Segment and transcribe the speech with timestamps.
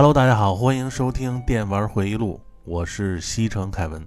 [0.00, 4.02] Hello，大家好，欢迎收听《电玩回忆录》，我是西城凯文。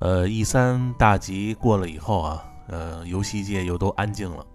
[0.00, 4.46] 呃，E 三大集过了以后啊，呃，游戏界又都安静了。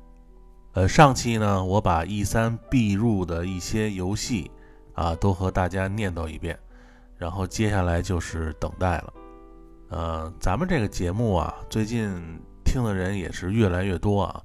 [0.73, 4.51] 呃，上期呢，我把 E 三必入的一些游戏
[4.93, 6.55] 啊，都和大家念叨一遍，
[7.17, 9.13] 然后接下来就是等待了。
[9.89, 12.15] 呃，咱们这个节目啊，最近
[12.63, 14.43] 听的人也是越来越多啊。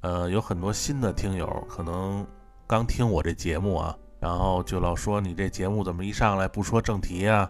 [0.00, 2.26] 呃，有很多新的听友可能
[2.66, 3.96] 刚听我这节目啊，
[4.26, 7.48] 然后就老说你这节目怎么一上来不说正题呀？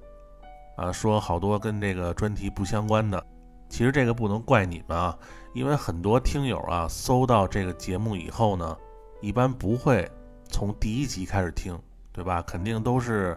[0.77, 3.25] 啊，说好多跟这个专题不相关的。
[3.71, 5.19] 其实这个不能怪你们啊，
[5.55, 8.77] 因为很多听友啊，搜到这个节目以后呢，
[9.23, 10.07] 一般不会
[10.51, 11.79] 从第一集开始听，
[12.13, 12.43] 对吧？
[12.43, 13.35] 肯定都是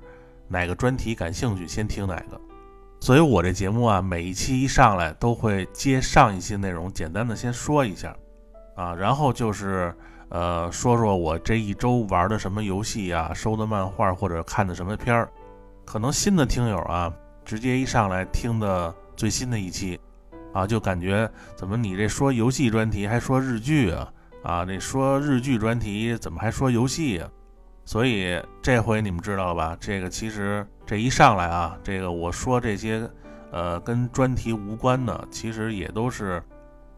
[0.49, 2.39] 哪个专题感兴趣先听哪个。
[2.99, 8.13] 所以我这节目啊，每一期一上来都会接上一期内容，简单的先说一下，
[8.75, 9.95] 啊，然后就是
[10.29, 15.29] 呃说说我这一周玩的什么游戏啊，收的漫画或者看的什么片儿。
[15.85, 17.11] 可能新的听友啊，
[17.43, 19.99] 直接一上来听的最新的一期，
[20.53, 24.13] 啊，就感觉怎么你这说游戏专题还说日剧啊？
[24.43, 27.27] 啊，那说日剧专题怎么还说游戏呀？
[27.85, 29.75] 所以这回你们知道了吧？
[29.79, 33.09] 这个其实这一上来啊，这个我说这些，
[33.51, 36.39] 呃，跟专题无关的，其实也都是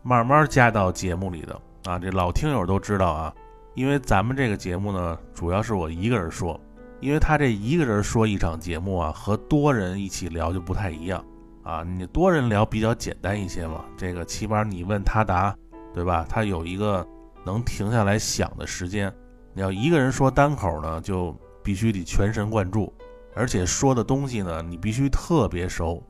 [0.03, 1.99] 慢慢加到节目里的啊。
[1.99, 3.33] 这老听友都知道啊，
[3.75, 6.59] 因为咱们这个节目呢，主要是我一个人说，
[6.99, 11.23] 因为他这一个人说一场节目啊，和多人一起聊就不太一样
[11.63, 11.83] 啊。
[11.83, 15.55] 你多人聊比较简单一些嘛，这个起码你问他答，
[15.93, 16.25] 对吧？
[16.29, 17.05] 他有一个
[17.43, 19.13] 能停下来想的时间。
[19.53, 22.93] 你要一个人说单口呢，就必须得全神贯注，
[23.35, 26.01] 而且说的东西呢，你必须特别熟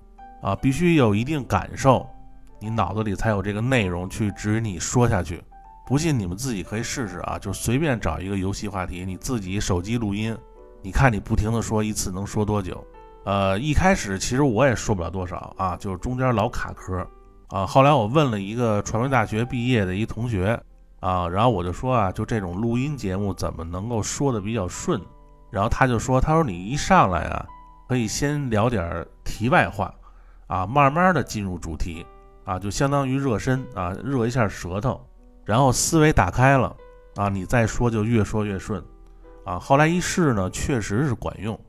[0.43, 2.07] 啊，必须有一定感受，
[2.59, 5.41] 你脑子里才有这个内容去指引你说下去。
[5.91, 10.33] 不信你们自己可以试试啊，就随便找一个游戏话题，你自己手机录音，
[10.81, 12.81] 你看你不停的说一次能说多久？
[13.25, 17.05] 呃，一开始其实我也说不了多少啊，就是中间老卡壳
[17.49, 17.65] 啊。
[17.65, 20.57] 后来我问了一个传媒大学毕业的一同学。
[21.01, 25.01] 啊，然后我就说啊，就这种录音节目怎么能够说的比较顺？
[25.49, 27.45] 然后他就说，他说你一上来啊，
[27.89, 29.93] 可以先聊点题外话，
[30.47, 32.05] 啊，慢慢的进入主题，
[32.45, 35.05] 啊，就相当于热身啊，热一下舌头，
[35.51, 36.73] 然后思维打开了，
[37.17, 38.81] 啊，你再说就越说越顺，
[39.43, 41.59] 啊，后来一试呢，确实是管用，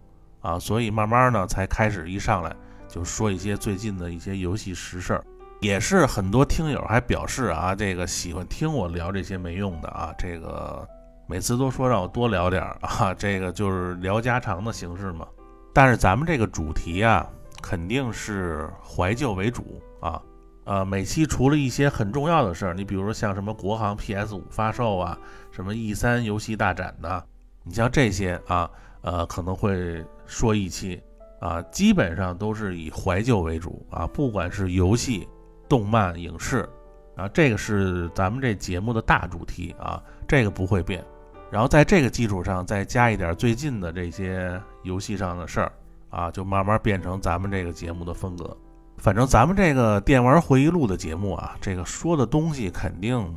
[0.41, 2.55] 啊，所以慢慢呢才开始一上来
[2.87, 5.25] 就说一些最近的一些游戏实事儿。
[5.61, 10.87] 也是很多听友还表示啊，这个喜欢听我聊这些没用的啊，这个
[11.27, 15.27] 每次都说让我多聊点儿啊，这个就是聊家常的形式嘛。
[15.75, 17.29] 但是咱们这个主题啊，
[17.61, 20.23] 肯定是怀旧为主啊。
[20.65, 25.19] 呃，每期除了一些很重要的事儿，你比如说像什么国行 PS 五发售啊，
[25.51, 27.25] 什么 E 三游戏大展的，
[27.65, 28.71] 你像这些啊，
[29.03, 31.03] 呃，可能会说一期
[31.41, 35.29] 啊，基本上都是以怀旧为主啊，不管是游戏。
[35.69, 36.69] 动漫影视，
[37.17, 41.03] 啊，这个是咱们这节目的大主题啊，这个不会变。
[41.51, 45.73] 然后在这个基础上再加一点最近的这些游戏上的事儿
[46.11, 48.55] 啊，就慢慢变成咱们这个节目的风格。
[49.03, 53.37] 反正咱们这个电玩回忆录的节目啊，这个说的东西肯定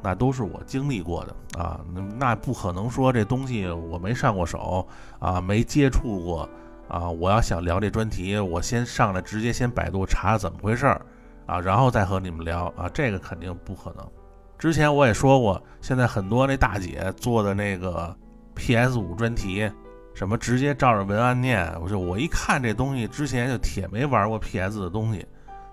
[0.00, 1.80] 那都是我经历过的啊，
[2.16, 4.86] 那不可能说这东西我没上过手
[5.18, 6.48] 啊，没接触过
[6.86, 7.10] 啊。
[7.10, 11.04] 我要想聊这专题，我先上来直接先百度查怎么回事儿。
[11.44, 14.08] 啊，然后再和你们聊啊，这个肯定不可能。
[14.56, 18.16] 之前我也说过，现在很多那大姐做的那个
[18.54, 19.68] PS 五专题，
[20.14, 25.24] 什么直接照着文案念，我就我一看这东西，之前就铁没玩过 PS 的东西，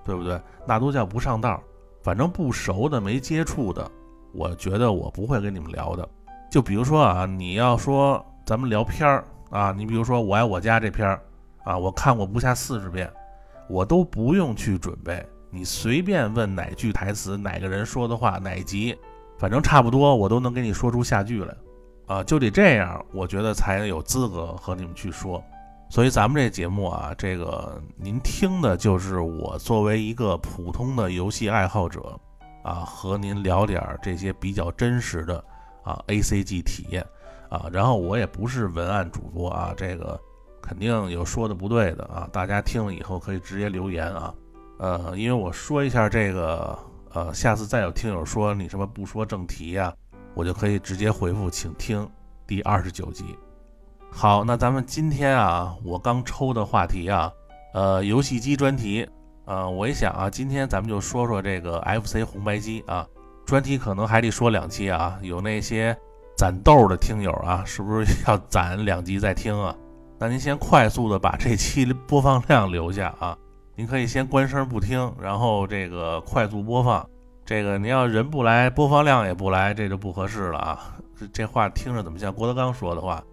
[0.06, 0.40] 对不对？
[0.66, 1.62] 那都叫不上道。
[2.04, 3.92] 反正不熟的、没接触的，
[4.34, 6.08] 我觉得我不会跟你们聊的。
[6.50, 11.22] 就比如说啊，你要说咱们聊片儿啊，你比如说《我爱我家》这片儿
[11.66, 13.12] 啊，我看过不下四十遍，
[13.68, 15.26] 我都不用去准备。
[15.50, 18.98] 你随便问哪句台词，哪个人说的话，哪集，
[19.38, 21.54] 反正差不多，我都能给你说出下句来，
[22.08, 25.44] 啊，就得这样，我觉得才有资格和你们去说。
[25.90, 32.20] 所以咱们这节目啊，这个您听的就是我作为一个普通的游戏爱好者
[32.64, 35.42] 啊，和您聊点这些比较真实的
[35.84, 37.06] 啊 A C G 体验
[37.50, 40.20] 啊，然后我也不是文案主播啊，这个
[40.62, 44.34] 肯定有说的不对的啊，大家听了以后可以直接留言啊。
[44.80, 46.78] 呃，因为我说一下这个，
[47.14, 49.94] 呃，下次再有听友说你什么不说正题呀，
[50.38, 52.08] 我就可以直接回复，请听
[52.46, 53.36] 第二十九集。
[54.12, 57.32] 好，那咱们今天啊，我刚抽的话题啊，
[57.74, 59.10] 呃，游戏机专题，
[59.46, 63.04] 呃，我一想啊，今天咱们就说说这个 FC 红白机啊，
[63.48, 65.98] 专题可能还得说两期啊，有那些
[66.38, 69.76] 攒豆的听友啊，是不是要攒两集再听啊？
[70.20, 73.36] 那您先快速的把这期播放量留下啊。
[73.74, 77.10] 您可以先关声不听，然后这个快速播放。
[77.48, 80.98] 这个您要人不来，播放量也不来，这就不合适了啊。
[81.32, 83.24] 这话听着怎么像郭德纲说的话？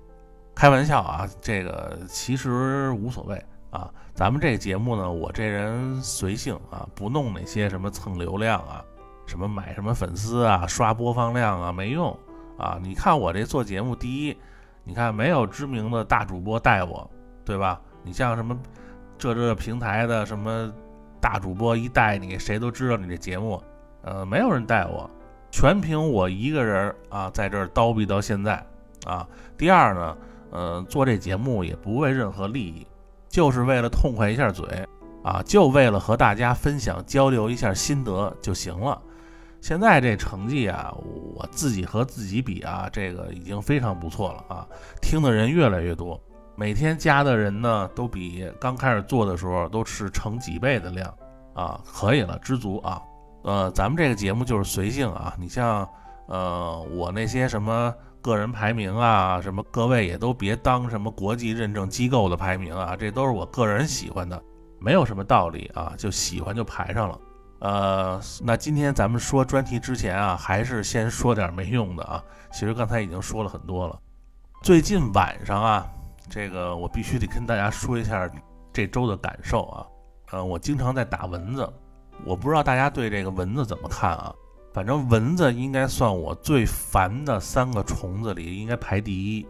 [0.55, 3.91] 开玩笑啊，这个其实无所谓啊。
[4.15, 8.85] 咱们这个节目呢，我这人随性啊，不弄那些什么蹭流量啊，
[9.27, 12.17] 什么买什么粉丝啊，刷播放量啊，没用。
[12.57, 14.39] 啊，你看我这做节目，第一，
[14.85, 17.11] 你看没有知名的大主播带我，
[17.45, 17.81] 对吧？
[18.05, 18.57] 你像什么
[19.19, 20.73] 这这平台的什么
[21.21, 23.61] 大主播一带你，谁都知道你这节目，
[24.05, 25.09] 呃，没有人带我，
[25.51, 28.65] 全凭我一个人啊，在这儿叨逼到现在
[29.07, 29.27] 啊。
[29.57, 30.17] 第二呢，
[30.51, 32.87] 呃，做这节目也不为任何利益，
[33.29, 34.67] 就是为了痛快一下嘴
[35.23, 39.01] 啊，就为了和大家分享交流一下心得就行了。
[39.63, 40.95] 现在这成绩啊，
[41.35, 44.69] 我自己和自己比啊，这个已经非常不错了啊！
[45.01, 46.21] 听的人越来越多，
[46.55, 51.15] 每天加的人呢，都比刚开始做的时候都是成几倍的量
[51.55, 53.01] 啊，可以了，知足啊！
[53.45, 55.89] 呃，咱们这个节目就是随性啊，你像
[56.27, 64.43] 呃我那些什么个人排名啊，什么各位也都别当什么国际认证机构的排名啊，这都是我个人喜欢的，
[64.81, 67.21] 没有什么道理啊，就喜欢就排上了。
[67.61, 72.23] 呃，那今天咱们说专题之前啊，还是先说点没用的啊。
[72.51, 73.99] 其实刚才已经说了很多了。
[74.63, 75.87] 最近晚上啊，
[76.31, 78.31] 这个我必须得跟大家说一下
[78.73, 79.87] 这周的感受啊。
[80.33, 81.71] 呃，我经常在打蚊子，
[82.25, 84.35] 我不知道大家对这个蚊子怎么看啊。
[84.73, 89.47] 反正蚊子应该算我最烦的三个虫子里应该排第一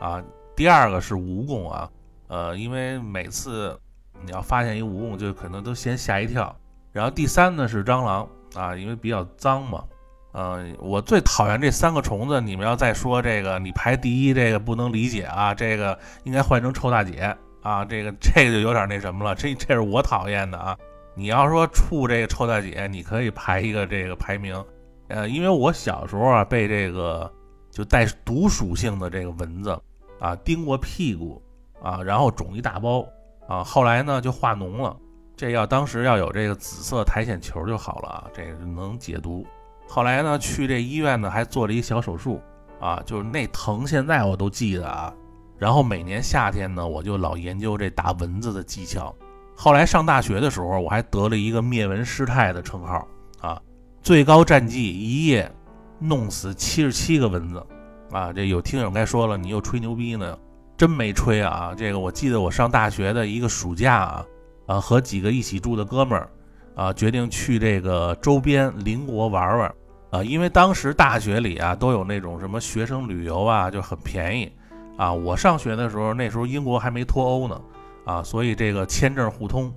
[0.00, 0.22] 啊。
[0.56, 1.90] 第二个是蜈蚣啊，
[2.28, 3.78] 呃，因为每次
[4.24, 6.54] 你要发现一蜈蚣，就可能都先吓一跳。
[6.92, 9.84] 然后第三呢是蟑螂啊，因为比较脏嘛。
[10.32, 12.40] 嗯，我最讨厌这三个虫子。
[12.40, 15.54] 你们要再说这个，你排第一，这个不能理解啊。
[15.54, 17.84] 这个应该换成臭大姐啊。
[17.84, 19.34] 这个这个就有点那什么了。
[19.34, 20.76] 这这是我讨厌的啊。
[21.18, 24.62] 你要说处这个臭大姐，你可以排一个这个排名。
[25.08, 27.32] 呃，因为我小时候啊被这个
[27.70, 29.80] 就带毒属性的这个蚊子
[30.20, 31.42] 啊叮过屁股
[31.80, 33.06] 啊，然后肿一大包
[33.48, 34.94] 啊，后来呢就化脓了。
[35.34, 39.46] 这要当时要有这个紫色苔藓球就好了啊，这个能解毒。
[39.88, 42.42] 后来呢，去这医院呢还做了一小手术
[42.78, 45.14] 啊，就是那疼现在我都记得啊。
[45.56, 49.14] 然后每年夏天呢，我就老研究这打蚊子的技巧。
[49.56, 53.08] 后来上大学的时候，我还得了一个灭蚊师太的称号
[53.40, 53.60] 啊，
[54.02, 55.50] 最高战绩一夜
[55.98, 57.66] 弄死七十七个蚊子
[58.12, 58.32] 啊。
[58.32, 60.38] 这有听友该说了，你又吹牛逼呢？
[60.76, 64.26] 真没吹啊，这个我记得我上大学的一个暑假啊。
[64.66, 66.28] 啊，和几个一起住的哥们儿，
[66.74, 69.74] 啊，决定去这个周边邻国玩玩，
[70.10, 74.52] 啊，因为当时大学里啊都有那种什么学生旅游啊，就很便宜，
[74.96, 77.62] 啊，我上学的时候那时候英国还没脱欧呢，
[78.06, 79.70] 啊，所以这个签证互通，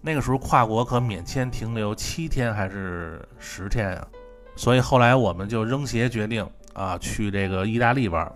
[0.00, 4.04] 那个时候跨国可免签停留七天还是十天呀，
[4.56, 8.28] 所以后来我们就扔鞋决定啊去这个意大利玩，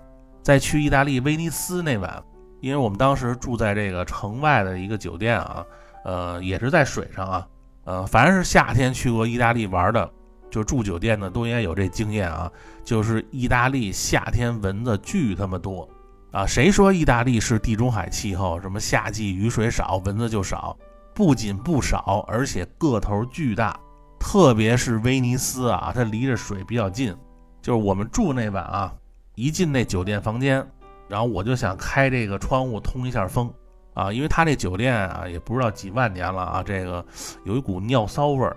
[0.42, 2.22] 在去意大利威尼斯那晚，
[2.60, 5.66] 因为我们当时住在这个城外的一个酒店啊。
[6.02, 7.46] 呃，也是在水上啊，
[7.84, 10.10] 呃，凡是夏天去过意大利玩的，
[10.50, 12.50] 就住酒店的都应该有这经验啊。
[12.82, 15.86] 就是意大利夏天蚊子巨他妈多
[16.32, 16.46] 啊！
[16.46, 20.76] 谁说意大利是地中海气候，什么夏季雨水少，蚊子就少？
[21.12, 23.78] 不仅不少，而且个头巨大。
[24.18, 27.16] 特别是威尼斯啊，它离着水比较近。
[27.60, 28.94] 就是我们住那晚啊，
[29.34, 30.64] 一进那酒店房间，
[31.08, 33.52] 然后我就想开这个窗户通一下风。
[33.94, 37.04] 啊，因为他这酒店啊，也不知道几万年了啊，这个
[37.44, 38.56] 有一股尿骚味儿。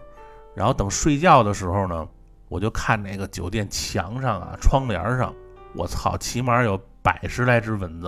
[0.55, 2.07] 然后等睡觉的时候呢，
[2.49, 5.33] 我就看那个酒店墙上啊、窗帘上，
[5.73, 8.07] 我操，起码有百十来只蚊子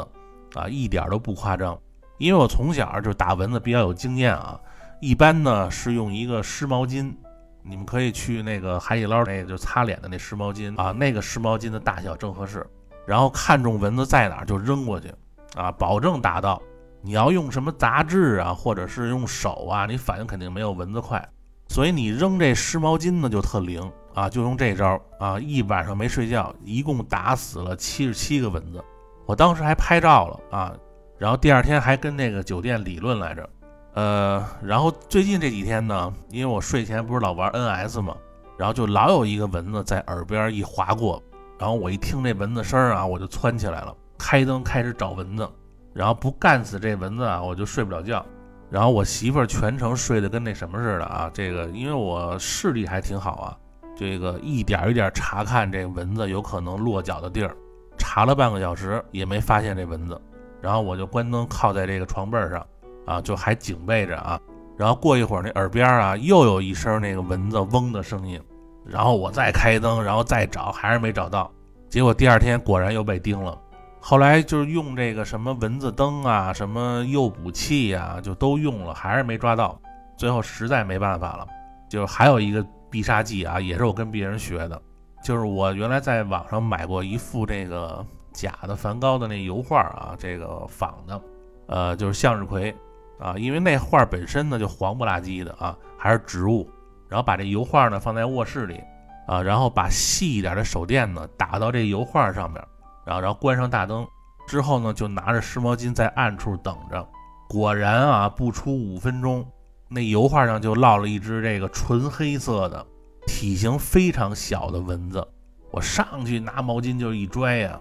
[0.56, 1.78] 啊，一点都不夸张。
[2.18, 4.58] 因为我从小就打蚊子比较有经验啊，
[5.02, 7.14] 一般呢是用一个湿毛巾，
[7.62, 12.66] 你们可以去那个海底捞那个就擦脸的那湿毛巾啊，那个湿毛巾的大小正合适。
[13.06, 15.14] 然后看中蚊子在哪儿就扔过去
[15.56, 16.62] 啊，保证打到。
[17.02, 21.24] 你要用什么杂志啊，或者是用手啊，你反应肯定没有蚊子快，
[21.68, 28.84] 所以你扔这湿毛巾呢就特灵啊，就用这招啊，一晚上没睡觉，一共打死了七十七个蚊子，
[29.27, 30.74] 我当时还拍照了啊，
[31.19, 33.50] 然后第二天还跟那个酒店理论来着，
[33.93, 38.15] 呃，然后最近这几天呢，因为我睡前不是老玩 NS 嘛，
[38.57, 41.22] 然后就老有一个蚊子在耳边一划过，
[41.60, 45.48] 然后我一听这蚊子声啊，我就窜起来了，开灯开始找蚊子。
[45.93, 48.25] 然后不干死这蚊子啊，我就睡不了觉。
[48.69, 53.57] 然后我媳妇儿全程睡得跟那什么似的啊，这个因为我视力还挺好啊，
[53.96, 57.56] 这个一点一点查看这蚊子有可能落脚的地儿
[57.98, 60.22] 查了半个小时也没发现这蚊子，
[60.62, 62.66] 然后我就关灯靠在这个床背上，
[63.06, 64.40] 啊，就还警备着啊。
[64.78, 68.42] 然后过一会儿那耳边啊又有一声那个蚊子嗡的声音，
[68.86, 71.50] 然后我再开灯，然后再找，还是没找到。
[71.90, 73.58] 结果第二天果然又被叮了。
[74.02, 79.80] 后来就是用这个什么蚊子灯啊，什么诱捕器呀，就都用了，还是没抓到。
[80.18, 81.48] 最后实在没办法了，
[81.90, 82.64] 就还有一个
[82.96, 84.82] 必杀技啊，也是我跟别人学的，
[85.22, 91.22] 就是我原来在网上买过一幅这个假的梵高的那油画啊，这个仿的，
[91.68, 92.74] 呃，就是向日葵
[93.20, 96.66] 啊，因为那画本身呢就黄不拉几的啊，还是植物，
[97.10, 98.82] 然后把这油画呢放在卧室里
[99.28, 102.64] 啊，然后把细一点的手电呢打到这油画上面。
[103.06, 104.08] 然后，然后关上大灯
[104.48, 107.06] 之后呢，就拿着湿毛巾在暗处等着。
[107.50, 109.46] 果然啊，不出五分钟，
[109.88, 112.86] 那油画上就落了一只这个纯黑色的、
[113.27, 115.25] 体型非常小的蚊子。
[115.72, 117.80] 我上去拿毛巾就一拽呀，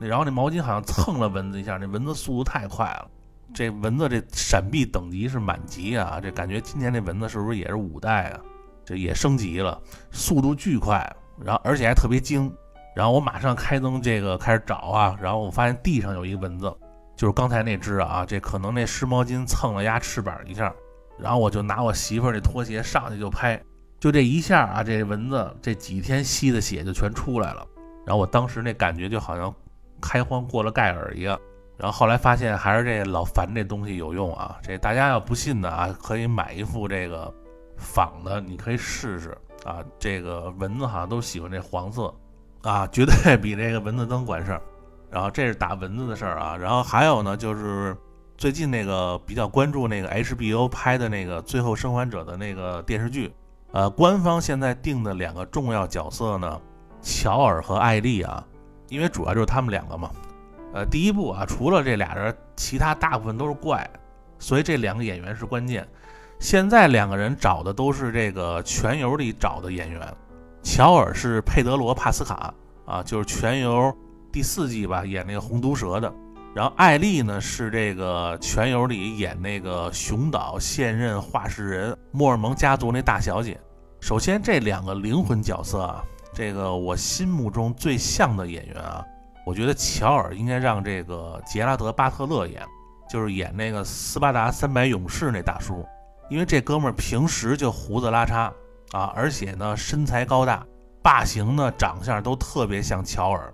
[0.00, 3.10] 然后那毛巾好像蹭了蚊子一下，那蚊子速度太快了。
[3.52, 8.40] 这蚊子这闪避等级是满级啊，这感觉今年这蚊子是不是也是五代啊？
[8.84, 9.80] 这也升级了，
[10.10, 11.08] 速度巨快，
[11.38, 12.52] 然后而且还特别精。
[12.96, 16.72] 然后我马上开灯，这个开始找啊，然后我发现地上有一个蚊子，
[17.16, 20.72] 就是刚才那只啊，这可能那湿毛巾蹭了压翅膀一下，
[21.18, 23.60] 然后我就拿我媳妇儿那拖鞋上去就拍，
[23.98, 27.66] 就这一下啊，这蚊子这几天吸的血就全出来了，
[28.06, 29.54] 然后我当时那感觉就好像
[30.00, 31.38] 开荒过了盖尔一样，
[31.76, 37.32] 然后后来发现还是这老樊这东西有用啊，这大家要不信的啊，可以买一副这个
[37.76, 42.12] 仿的，你可以试试啊，这个蚊子好像都喜欢这黄色。
[42.62, 44.62] 啊，绝对比这个蚊子灯管事儿。
[45.10, 46.56] 然后这是打蚊子的事儿啊。
[46.56, 47.94] 然后还有呢，就是
[48.36, 53.32] 最近那个比较关注那个 HBO 拍的那个《最后生还者》的那个电视剧。
[53.72, 56.60] 呃，官方现在定的两个重要角色呢，
[57.00, 58.44] 乔尔和艾丽啊，
[58.88, 60.10] 因为主要就是他们两个嘛。
[60.72, 63.88] 呃，第一部啊，除了这俩人，其他大部分都是怪，
[64.38, 65.86] 所以这两个演员是关键。
[66.38, 70.14] 现在两个人找的都是这个全游里找的演员。
[70.62, 72.52] 乔尔是佩德罗·帕斯卡
[72.84, 73.82] 啊，就是《全游》
[74.32, 76.12] 第四季吧，演那个红毒蛇的。
[76.54, 83.60] 然后艾丽呢是这个《全游》里演那个熊岛现任画事人莫尔蒙家族那大小姐。
[84.00, 89.04] 首先这两个灵魂角色啊，这个我心目中最像的演员啊，
[89.44, 92.62] 我觉得乔尔应该让这个杰拉德·巴特勒演，
[93.10, 95.84] 就是演那个斯巴达三百勇士那大叔，
[96.30, 98.52] 因为这哥们儿平时就胡子拉碴。
[98.92, 100.64] 啊，而且呢，身材高大，
[101.02, 103.52] 发型呢，长相都特别像乔尔，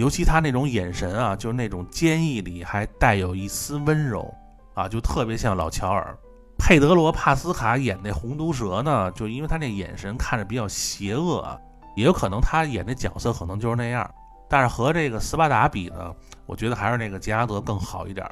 [0.00, 4.34] 尤其他那种眼神啊，就是那种坚毅里还带有一丝温柔
[4.72, 6.16] 啊，就特别像老乔尔。
[6.56, 11.60] 佩德罗·帕斯卡演那红毒蛇呢，就因为他那眼神看着比较邪恶，
[11.94, 14.10] 也有可能他演的角色可能就是那样。
[14.48, 16.14] 但是和这个斯巴达比呢，
[16.46, 18.26] 我觉得还是那个杰拉德更好一点。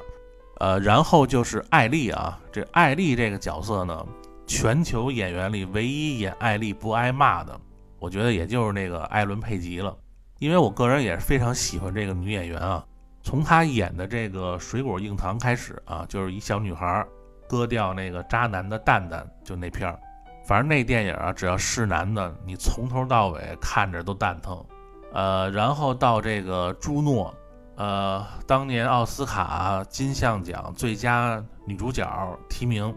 [0.59, 4.03] 呃，然后就是艾丽啊，这艾丽这个角色呢。
[4.47, 7.55] 全球演员里唯一演艾丽不挨骂的，
[7.99, 9.95] 我觉得也就是那个艾伦·佩吉了。
[10.39, 12.83] 因为我个人也是非常喜欢这个女演员啊。
[13.21, 17.05] 从她演的这个《水果硬糖》开始啊，就是一小女孩
[17.47, 19.99] 割掉那个渣男的蛋蛋，就那片儿。
[20.47, 24.65] 反正那电影啊，只要是男的，你从头到尾看着都蛋疼。
[25.13, 27.33] 呃，然后到这个朱诺，
[27.75, 32.07] 呃，当年奥斯卡金像奖最佳女主角
[32.49, 32.95] 提名。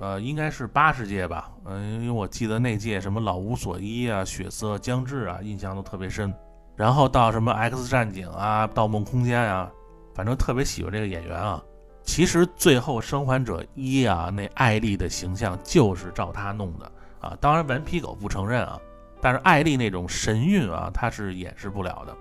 [0.00, 6.34] 呃，应该是八十届吧，嗯，因为我记得那届什么老无所依啊、血色将至啊，印象都特别深。
[6.76, 9.70] 然后到什么 X 战警啊、盗梦空间啊，
[10.14, 11.62] 反正特别喜欢这个演员啊。
[12.02, 17.36] 其实最后生还者一啊，那艾丽的形象就是照他弄的啊。
[17.40, 18.80] 当然顽皮狗不承认啊，
[19.20, 22.16] 但是艾丽那种神韵啊，他是掩饰不了的。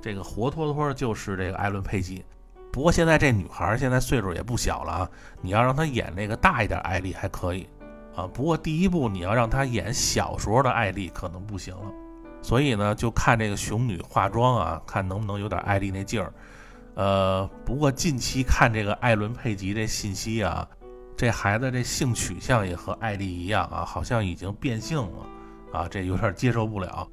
[0.00, 2.24] 这个活脱脱就是这个艾伦佩吉。
[2.72, 5.10] 不过现在这女孩现在岁数也不小了啊，
[5.42, 7.68] 你要让她演那个大一点艾丽还可以
[8.14, 8.26] 啊。
[8.32, 11.92] 不过第一部你要让她演小时候的艾丽可能不行了，
[12.48, 16.32] 所以呢就看这个熊女化妆啊，看能不能有点艾丽那劲儿。
[16.94, 20.66] 呃，不过近期看这个艾伦佩吉这信息啊，
[21.14, 25.26] 这孩子这性取向也和艾丽一样啊，好像已经变性了
[25.74, 27.06] 啊，这有点接受不了。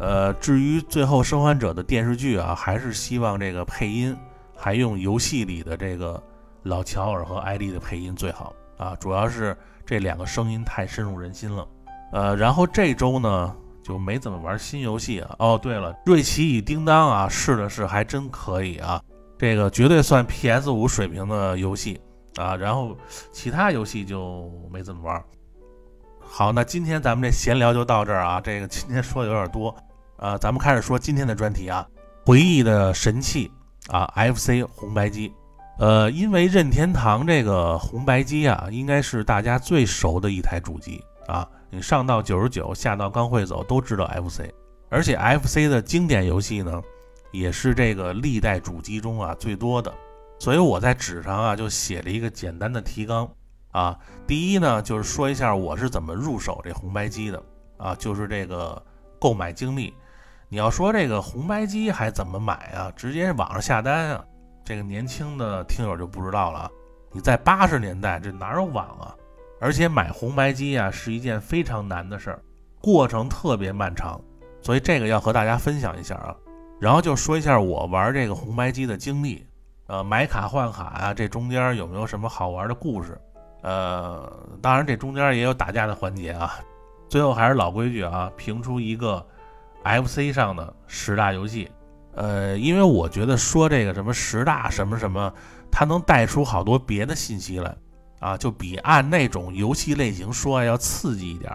[0.00, 4.16] 呃，至于最后生还者的电视剧啊，还是希望这个配音。
[4.60, 6.20] 还用游戏里的这个
[6.64, 11.68] 老乔尔和艾丽的配音最好啊，主要是这两个声音太深入人心了。
[12.10, 13.54] 呃，然后这周呢
[13.88, 15.34] 就没怎么玩新游戏啊。
[15.38, 19.02] 哦，对了，瑞奇与叮当啊，试了试还真可以啊，
[19.38, 21.98] 这个绝对算 PS 五水平的游戏
[22.36, 22.54] 啊。
[22.54, 22.94] 然后
[23.32, 25.24] 其他游戏就没怎么玩。
[26.20, 28.38] 好，那今天咱们这闲聊就到这儿啊。
[28.40, 29.74] 这个今天说的有点多，
[30.18, 31.88] 呃，咱们开始说今天的专题啊，
[32.26, 33.50] 回忆的神器。
[33.88, 35.32] 啊，FC 红白机。
[35.78, 41.48] 呃，因为任天堂这个红白机啊，应该是大家最熟的一台主机啊。
[41.70, 44.50] 你上到九十九，下到刚会走，都知道 FC。
[44.88, 46.82] 而且 FC 的经典游戏呢，
[47.30, 49.92] 也是这个历代主机中啊最多的。
[50.38, 53.28] 所以我在纸上啊就写了一个简单的提纲
[53.72, 53.98] 啊。
[54.26, 57.42] 第一呢，就是说一下我是怎么入手这红白机的
[57.76, 58.82] 啊，就是这个
[59.18, 59.92] 购买经历。
[60.48, 62.90] 你要说这个红白机还怎么买啊？
[62.96, 64.24] 直接网上下单啊。
[64.64, 66.70] 这个年轻的听友就不知道了！
[67.10, 69.16] 你在八十年代这哪有网啊？
[69.60, 72.42] 而且买红白机啊是一件非常难的事儿，
[72.80, 74.20] 过程特别漫长，
[74.62, 76.34] 所以这个要和大家分享一下啊。
[76.80, 79.44] 然后就说一下我玩这个红白机的经历，
[79.88, 83.20] 呃，买卡换卡啊，这中间有没有什么好玩的故事？
[83.62, 86.54] 呃，当然这中间也有打架的环节啊。
[87.08, 89.26] 最后还是老规矩啊，评出一个
[89.82, 91.68] FC 上的十大游戏。
[92.14, 95.32] 呃，因为我觉得说这个什么十大什么什么，
[95.70, 97.74] 它能带出好多别的信息来，
[98.18, 101.52] 啊，就比按那种游戏类型说要刺激一点。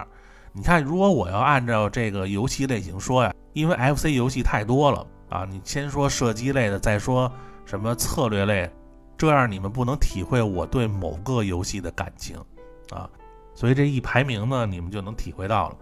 [0.52, 7.30] 你看，如果我要按照这个游戏类型说呀，因为 FC 游戏太多了啊，你先说射击类的，再说
[7.64, 8.70] 什么策略类，
[9.18, 12.36] 这样你们不能体会我对某个游戏的感情
[12.90, 13.10] 啊。
[13.54, 15.76] 所以这一排名呢，你们就能体会到了。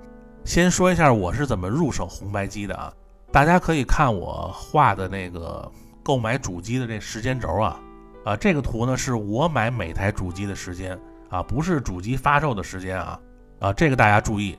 [0.45, 2.93] 先说一下我是怎么入手红白机的啊。
[3.31, 5.71] 大家可以看我画的那个
[6.03, 7.81] 购买主机的这时间轴啊，
[8.25, 13.19] 啊，这个图呢是我买每台主机的时间啊，不是主机发售的时间啊，
[13.59, 14.59] 啊，这个大家注意。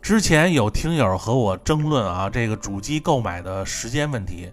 [0.00, 4.52] 之前有听友和我争论啊，这个主机购买的时间问题，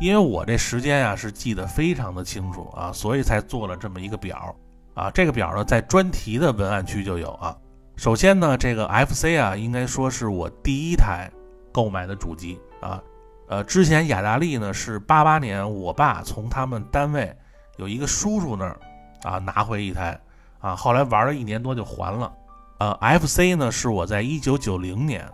[0.00, 4.54] 因为我这时间啊是记得非常的清楚啊，所以才做了这么一个表
[4.94, 5.10] 啊。
[5.10, 7.56] 这个表呢在专题的文案区就有啊。
[7.96, 11.28] 首先呢，这个 FC 啊，应该说是我第一台
[11.72, 12.60] 购买的主机。
[12.80, 13.02] 啊，
[13.48, 17.36] 呃，之前雅达利呢是八八年，我爸从他们单位
[17.78, 18.78] 有一个叔叔那儿
[19.22, 20.20] 啊拿回一台，
[20.60, 22.32] 啊，后来玩了一年多就还了。
[22.78, 25.28] 呃，FC 呢是我在一九九零年，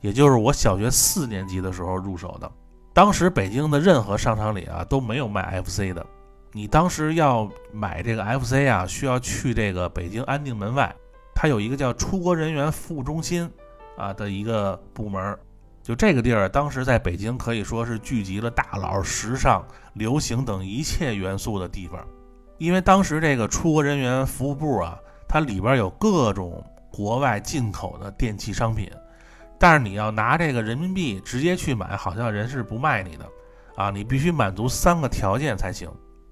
[0.00, 2.50] 也就是我小学四年级的时候入手的。
[2.92, 6.06] 当时北京的任何商场里啊都没有卖 FC 的，
[6.52, 10.94] 你当时要买这个 FC 啊，需要去这个北京安定门外，
[11.34, 13.50] 它有一个叫出国人员服务中心
[13.96, 15.36] 啊的一个部门。
[15.84, 22.02] 就这个地儿，当时在北京可以说是聚集了大佬、时尚、流行等一切元素的地方。
[22.56, 28.90] 因为当时这个出国人员服务部啊，它里边有各种国外进口的电器商品，
[29.58, 33.26] 但是你要拿这个人民币直接去买，好像人是不卖你的
[33.76, 35.86] 啊，你必须满足三个条件才行。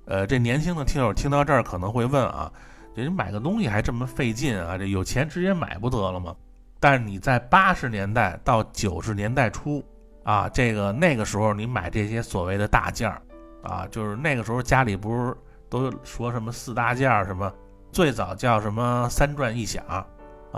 [0.07, 2.51] 呃，这年轻的听友听到这儿可能会问啊，
[2.95, 4.79] 人买个东西还这么费劲啊？
[4.79, 6.35] 这有钱直接买不得了吗？
[6.83, 9.81] 但是你在八十年代到九十年代初
[10.25, 13.23] 啊，这个那个时候你买这些所谓的大件儿
[13.63, 15.37] 啊，就是那个时候家里不是
[15.71, 17.55] 都说什么四大件儿什么，
[17.93, 20.05] 最早叫什么三转一响啊，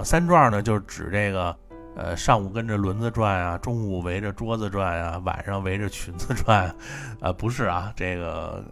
[0.02, 1.54] 三转呢就是指这个
[1.94, 6.74] 呃上午跟着轮子转啊，中午围着桌子转啊，晚上围着裙子转，
[7.20, 8.64] 啊不是啊，这个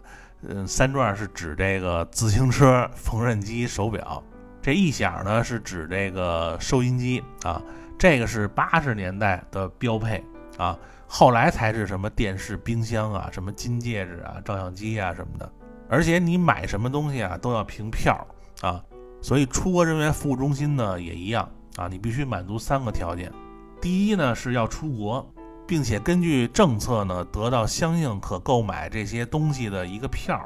[0.48, 4.22] 嗯三转是指这个自行车、缝纫机、手表。
[4.62, 7.60] 这一响呢，是指这个收音机啊，
[7.98, 10.24] 这个是八十年代的标配
[10.56, 15.52] 啊，后来才是什么电视、冰箱啊，什么金戒指啊、照相机啊什么的。
[15.88, 18.24] 而且你买什么东西啊，都要凭票
[18.60, 18.80] 啊，
[19.20, 23.32] 所以出国人员服务中心呢也一样啊，你必须满足三个条件：
[23.80, 25.28] 第一呢是要出国，
[25.66, 30.40] 并且根据政策呢得到相应可购买这些东西的一个票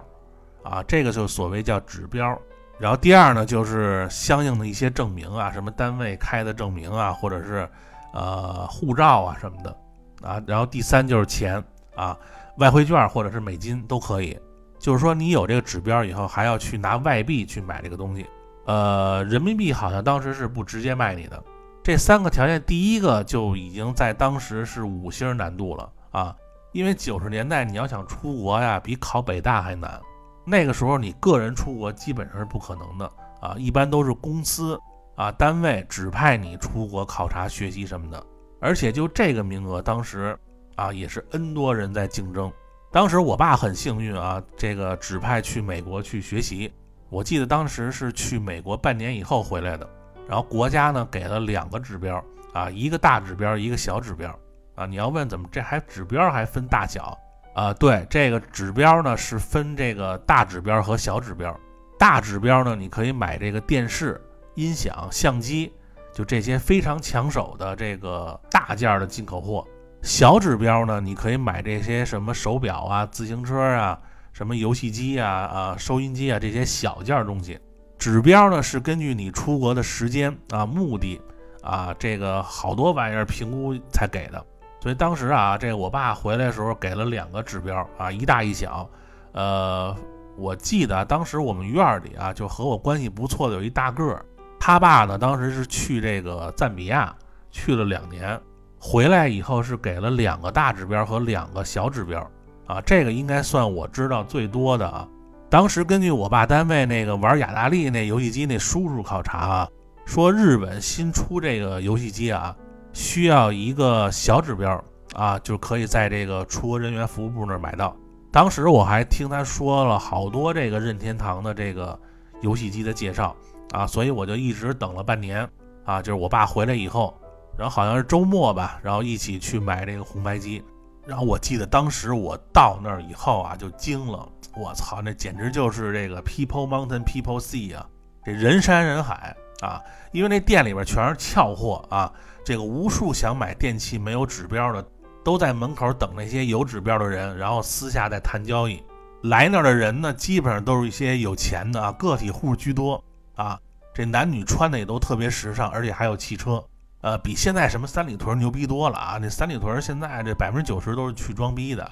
[0.65, 2.41] 啊，这个就所谓叫指标。
[2.79, 7.69] 然后第二呢，就是相应的一些证明啊，什么单位开的证明啊，或者是
[8.13, 9.77] 呃护照啊什么的
[10.23, 10.43] 啊。
[10.47, 11.63] 然后第三就是钱
[11.95, 12.17] 啊，
[12.59, 14.39] 外汇券或者是美金都可以。
[14.79, 18.27] 就是说你有这个指标以后，还要去拿外币去买这个东西。
[18.67, 21.43] 呃，人民币好像当时是不直接卖你的。
[21.83, 26.37] 这三个条件，第一个就已经在当时是五星难度了啊，
[26.73, 29.99] 因为九十年代你要想出国呀，比考北大还难。
[30.47, 34.81] 那个时候，你个人出国基本上是不可能的啊，一般都是公司
[35.17, 38.25] 啊单位指派你出国考察学习什么的。
[38.61, 40.39] 而且就这个名额，当时
[40.77, 42.51] 啊也是 N 多人在竞争。
[42.93, 46.73] 当时我爸很幸运啊，这个指派去美国去学习。
[47.11, 49.89] 我记得当时是去美国半年以后回来的。
[50.29, 54.35] 然后国家呢给了两个指标啊，一个大指标，一个小指标
[54.75, 54.87] 啊。
[54.87, 57.17] 你要问怎么这还指标还分大小？
[57.57, 61.59] 啊，对，这个指标呢是分这个大指标和小指标。
[61.99, 64.21] 大指标呢，你可以买这个电视、
[64.57, 65.73] 音响、相机，
[66.13, 69.67] 就这些非常抢手的这个大件的进口货。
[70.03, 73.99] 小指标呢，你可以买这些什么手表啊、自行车啊，
[74.35, 77.59] 什么游戏机啊、啊收音机啊这些小件东西。
[77.99, 81.19] 指标呢是根据你出国的时间啊、目的
[81.63, 84.45] 啊，这个好多玩意儿评估才给的。
[84.87, 88.89] 所以当时啊，这我爸回来的时候给了两个指标啊，一大一小。
[89.33, 89.93] 呃，
[90.39, 94.25] 我记得当时我们院里啊，就和我关系不错的有一大个儿，
[94.61, 97.13] 他爸呢当时是去这个赞比亚
[97.51, 98.41] 去了两年，
[98.79, 102.21] 回来以后是给了两个大指标和两个小指标
[102.69, 105.05] 啊，这个应该算我知道最多的啊。
[105.51, 109.69] 当时根据我爸单位那个玩雅达利那游戏机那叔叔考察啊，
[110.05, 112.55] 说日本新出这个游戏机啊，
[112.97, 114.83] 需要一个小指标
[115.13, 117.95] 啊，就可以在这个出国人员服务部那儿买到。
[118.33, 121.99] 当时我还听他说了好多这个任天堂的这个
[122.41, 123.37] 游戏机的介绍
[123.73, 125.47] 啊，所以我就一直等了半年
[125.85, 127.15] 啊，就是我爸回来以后，
[127.59, 130.65] 然后好像是周末吧，然后一起去买这个红白机。
[131.05, 134.27] 然后我记得当时我到那儿以后啊，就惊了。
[134.57, 137.87] 我操，那简直就是这个 People Mountain People Sea 啊，
[138.25, 139.83] 这人山人海啊！
[140.13, 142.11] 因为那店里边全是俏货啊，
[142.47, 144.89] 这个无数想买电器没有指标的，
[145.25, 148.81] 都在门口等那些有指标的人，然后私下再谈交易。
[149.25, 153.03] 来那儿的人呢，基本上都是一些有钱的啊，个体户居多
[153.35, 153.59] 啊。
[153.93, 156.65] 这男女穿的也都特别时尚，而且还有汽车，
[157.01, 159.19] 呃，比现在什么三里屯牛逼多了啊！
[159.21, 161.91] 那三里屯现在这百分之九十都是去装逼的。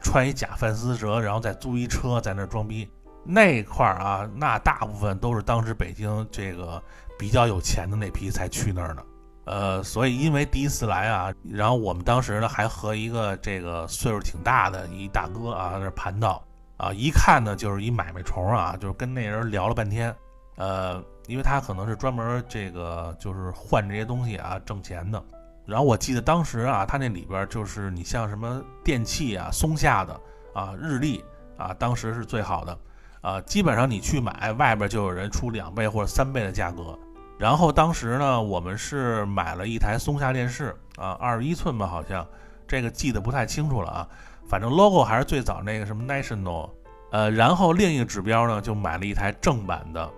[0.00, 2.88] 穿一假范思哲，然后再租一车在那装逼，
[3.24, 6.80] 那块儿啊，那大部分都是当时北京这个
[7.18, 9.04] 比较有钱的那批才去那儿的。
[9.46, 16.42] 呃，所以因为第一次来啊，然后我们当时呢还和一个这个岁数挺大的一大哥啊在那盘道
[16.76, 20.14] 啊，一看呢就是一买卖虫啊，就是跟那人聊了半天。
[20.56, 25.22] 呃，因为他可能是专门这个就是换这些东西啊挣钱的。
[25.64, 30.20] 然后我记得当时啊，他那里边就是你像什么电器啊、松下的
[30.54, 31.24] 啊、日立
[31.56, 32.78] 啊，当时是最好的
[33.20, 33.40] 啊。
[33.42, 36.98] 基本上你去买，外边就有人出两倍或者三倍的价格。
[37.38, 42.26] 然后当时呢，我们是买了一台松下电视啊，二十一寸吧，好像
[42.66, 44.08] 这个记得不太清楚了啊。
[44.48, 46.70] 反正 logo 还是最早那个什么 National。
[47.12, 50.10] 呃，然后另一个指标呢，就买了一台正版的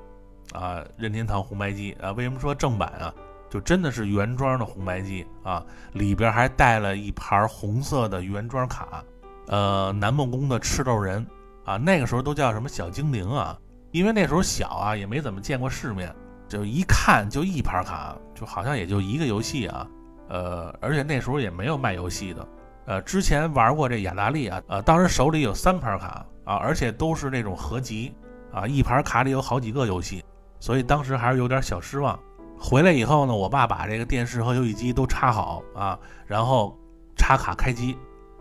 [0.53, 2.13] 啊任天堂红白机啊。
[2.13, 3.13] 为什么说正版啊？
[3.51, 9.03] 就真的是原装的红白机啊，里边还带了一盘红色的原装卡，
[9.47, 11.27] 呃，南梦宫的赤豆人
[11.65, 13.59] 啊，那个时候都叫什么小精灵啊，
[13.91, 16.15] 因为那时候小啊，也没怎么见过世面，
[16.49, 19.87] 就一看就一盘卡，就好像也就一个游戏啊，
[20.29, 22.49] 呃，而且那时候也没有卖游戏的，
[22.87, 28.15] 呃，之前玩过这雅达利啊，呃，当时手里有三盘卡啊，而且都是那种合集
[28.53, 30.25] 啊，一盘卡里有好几个游戏，
[30.59, 32.19] 所以当时还是有点小失望。
[32.59, 36.77] 回来以后呢，我爸把这个电视和游戏机都插好啊，然后
[37.17, 37.97] 插卡开机，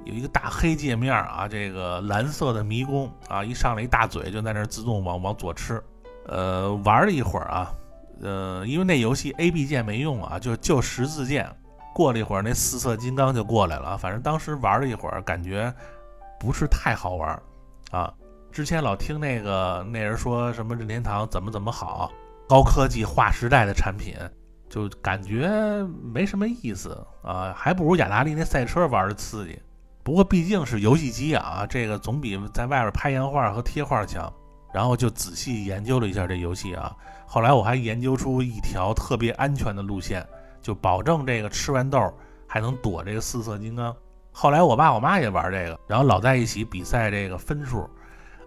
[0.05, 5.83] 有一个大黑界面啊，这个蓝色的迷宫啊，一上来一大嘴就在那自动往往左吃，
[6.25, 7.71] 呃，玩了一会儿啊，
[8.21, 11.49] 呃，因为那游戏 A B 键没用啊，就就十字键，
[11.93, 15.73] 过了一会儿那四色金刚就过来了，反正当时玩了一会儿，感觉
[16.39, 17.41] 不是太好玩
[17.91, 18.13] 啊。
[18.51, 22.11] 之前老听那个那人说什么任天堂怎么怎么好。
[22.49, 24.15] 高科技划时代的产品，
[24.69, 25.49] 就感觉
[26.01, 29.59] 没什么意思啊，还不如雅达利那赛车玩的刺激。
[30.03, 34.31] 不过毕竟是游戏机啊，这个总比在外边拍洋画和贴画强。
[34.73, 36.93] 然后就仔细研究了一下这游戏啊，
[37.27, 40.25] 后来我还研究出一条特别安全的路线，
[40.61, 42.11] 就保证这个吃完豆
[42.47, 43.95] 还能躲这个四色金刚。
[44.31, 47.87] 后来我爸我妈也玩这个，然后老在一起比赛这个分数，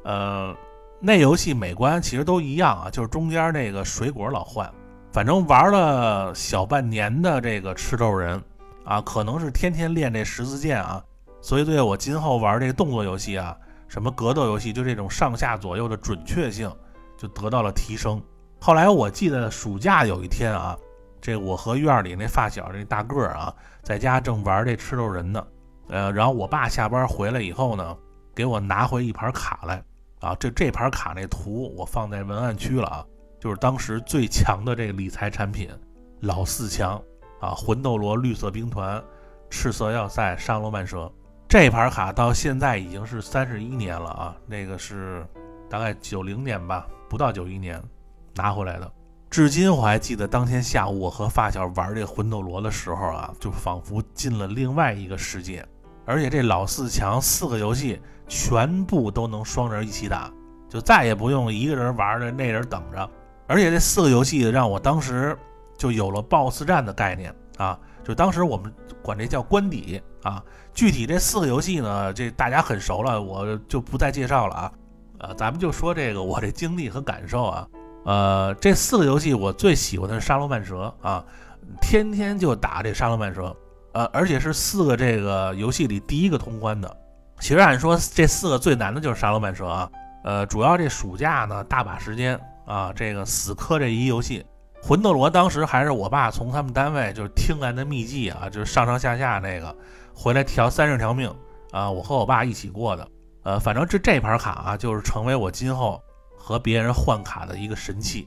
[0.02, 0.56] 呃。
[1.02, 4.70] 那游戏美观其实都一样啊，就是中间那个水果老换。
[5.10, 8.38] 反正玩了小半年的这个吃豆人
[8.84, 11.02] 啊，可能是天天练这十字键啊，
[11.40, 13.56] 所以对我今后玩这个动作游戏啊，
[13.88, 16.70] 什么格斗游戏，就这种上下左右的准确性
[17.16, 18.22] 就得到了提升。
[18.60, 20.76] 后来我记得暑假有一天啊，
[21.20, 25.46] 这我和院里那发小这大个儿啊，在家正玩这吃豆人呢，
[25.88, 27.96] 呃，然后我爸下班回来以后呢，
[28.34, 29.82] 给我拿回一盘卡来。
[30.20, 33.06] 啊，这这盘卡那图我放在文案区了啊，
[33.40, 35.70] 就是当时最强的这个理财产品，
[36.20, 37.02] 老四强
[37.40, 39.02] 啊，魂斗罗、绿色兵团、
[39.48, 41.10] 赤色要塞、沙罗曼蛇，
[41.48, 45.26] 这盘卡到现在已经是三十一年了啊，那个是
[45.70, 47.82] 大概九零年吧，不到九一年
[48.34, 48.92] 拿回来的，
[49.30, 55.66] 至今我还记得当天下午我和发小玩这魂斗罗的时候啊，就仿佛进了另外一个世界，
[56.04, 58.00] 而且这老四强四个游戏。
[58.32, 60.32] 全部都能双人一起打，
[60.68, 63.10] 就再也不用一个人玩的那人等着。
[63.48, 65.36] 而且这四个游戏让我当时
[65.76, 70.40] 就有了 BOSS 战的概念啊，就当时我们管这叫关底啊。
[70.72, 74.72] 具体这四个游戏呢，这大家很熟了，我就不再介绍了啊。
[75.18, 77.66] 呃，咱们就说这个我这经历和感受啊。
[78.04, 81.22] 呃，这四个游戏我最喜欢的是沙罗曼蛇啊，
[81.82, 83.54] 天天就打这沙罗曼蛇，
[83.92, 86.96] 呃，而且是四个这个游戏里第一个通关的。
[87.40, 89.90] 其实按说这四个最难的就是沙罗曼蛇啊，
[90.24, 94.44] 呃，主要这暑假呢大把时间啊，这个死磕这一游戏。
[94.82, 99.76] 魂斗罗当时还是我爸从他们单位就是听来的秘籍啊，就是上上下下那个
[100.14, 101.30] 回来调三十条命
[101.70, 103.06] 啊，我和我爸一起过的。
[103.42, 106.02] 呃，反正这这盘卡啊，就是成为我今后。
[106.42, 108.26] 和别人换卡的一个神器，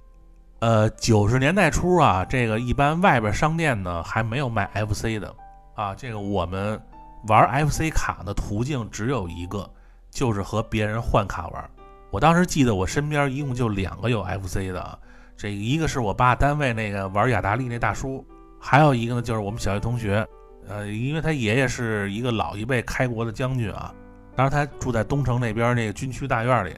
[0.60, 5.36] 呃，九十年代初啊，这个一般外边商店呢还没有卖 FC 的
[5.74, 6.80] 啊，这个我们
[7.28, 9.68] 玩 FC 卡的途径只有一个，
[10.12, 11.70] 就是和别人换卡玩。
[12.12, 15.00] 我当时记得我身边一共就两个有 FC 的，
[15.36, 18.24] 这一个是我爸单位那个玩雅达利那大叔，
[18.60, 20.26] 还有一个呢就是我们小学同学，
[20.68, 23.92] 呃，因为他爷爷是一个老一辈开国的将军啊，
[24.36, 26.74] 当时他住在东城那边那个军区大院里。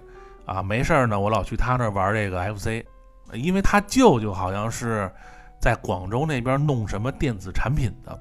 [0.45, 2.85] 啊，没事儿呢，我老去他那儿玩这个 FC，
[3.33, 5.11] 因为他舅舅好像是
[5.59, 8.17] 在广州那边弄什么电子产品的，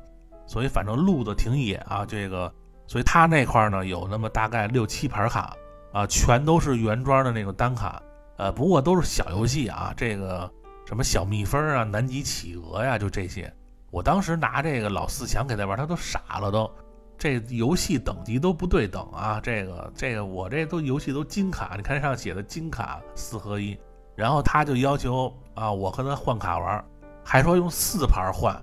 [0.47, 2.05] 所以反正路子挺野啊。
[2.07, 2.53] 这个，
[2.87, 5.55] 所以他那块呢有那么大概六七盘卡
[5.93, 8.03] 啊，全都是原装的那种单卡，
[8.39, 10.51] 呃，不过都是小游戏啊，这个
[10.87, 13.53] 什么小蜜蜂啊、南极企鹅呀，就这些。
[13.91, 16.69] 我当时拿这个老四强给他玩，他都傻了都。
[17.17, 19.41] 这游戏等级都不对等啊！
[19.43, 23.79] 这个这个，我这都游戏都金卡，你看上写的金卡四合一，
[24.17, 26.85] 然后他就要求啊，我和他换卡玩，
[27.25, 28.55] 还说用四盘换。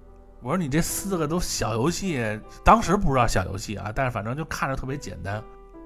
[0.44, 2.20] 我说你这四个都小游戏，
[2.64, 5.42] 当时不知道小游戏啊，但是反正就看着特别简单。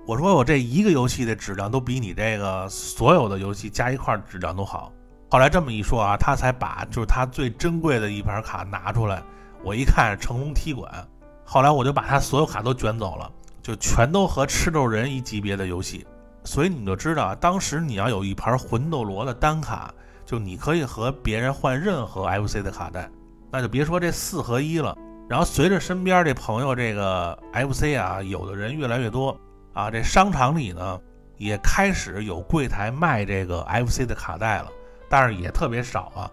[0.07, 4.91] 我说我这一个游戏的质量都比你这个所有的游戏加一块质量都好。
[5.29, 9.21] 后来这么一说啊，他才把就是他最珍贵的一盘卡拿出来，
[9.63, 11.07] 我一看成龙踢馆。
[11.45, 13.31] 后来我就把他所有卡都卷走了，
[13.61, 16.05] 就全都和吃豆人一级别的游戏，
[16.43, 19.93] 所以你就知道，当时你要有一盘魂斗罗的单卡，
[20.25, 23.09] 就你可以和别人换任何 FC 的卡带，
[23.51, 24.97] 那就别说这四合一了。
[25.29, 29.37] 然后随着身边这朋友这个 FC 啊，有的人越来越多
[29.73, 30.99] 啊，这商场里呢
[31.37, 34.69] 也开始有柜台卖这个 FC 的卡带了，
[35.07, 36.29] 但是也特别少啊。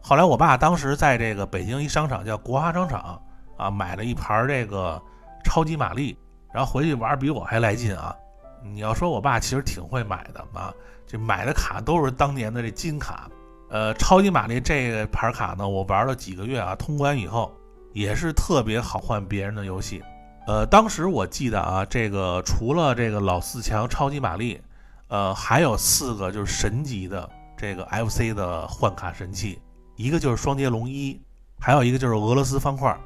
[0.00, 3.20] 后来我爸当时在这个北京一商场叫国华商场。
[3.56, 5.00] 啊，买了一盘这个
[5.44, 6.16] 超级玛丽，
[6.52, 8.14] 然后回去玩比我还来劲啊！
[8.62, 10.72] 你要说我爸其实挺会买的啊，
[11.06, 13.28] 这买的卡都是当年的这金卡。
[13.70, 17.52] 呃，超级玛丽这个盘卡呢，我玩了几个月啊，通关以后
[17.92, 20.02] 也是特别好换别人的游戏。
[20.46, 24.60] 呃，当时我记得啊，这个除了这个老四强超级玛丽，
[25.08, 29.60] 呃，还有四个就是神级的这个 FC 的换卡神器，
[29.96, 31.20] 一个就是双截龙一，
[31.58, 32.96] 还有一个就是俄罗斯方块。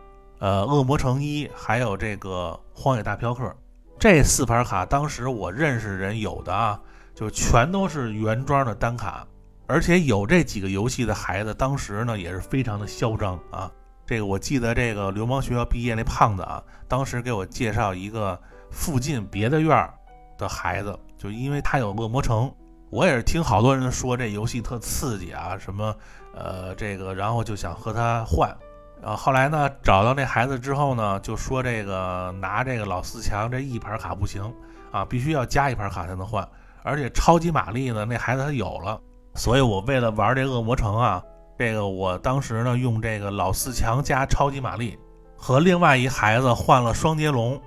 [0.41, 3.53] 呃，恶魔城一还有这个荒野大镖客，
[3.99, 6.81] 这四盘卡当时我认识人有的啊，
[7.15, 9.27] 就全都是原装的单卡，
[9.67, 13.69] 而且有这几个游戏的孩子，当时呢也是非常的嚣张啊。
[14.07, 19.93] 这个我记得，这个流氓学校毕业那胖子啊，当时给我介绍一个附近别的院儿
[20.39, 22.51] 的孩子，就因为他有恶魔城，
[22.91, 25.95] 我也是听好多人说这游戏特刺激啊，什么
[26.35, 28.57] 呃这个，然后就想和他换。
[29.01, 34.53] 然后来呢，找到那孩子之后呢，就说这个拿这个老四强这一盘卡不行
[34.91, 36.47] 啊，必须要加一盘卡才能换。
[36.83, 39.01] 而且超级玛丽呢，那孩子他有了，
[39.35, 41.23] 所以我为了玩这恶魔城啊，
[41.59, 44.99] 这个我当时呢用这个老四强加超级玛丽，
[45.37, 47.61] 和另外一孩子换了双截龙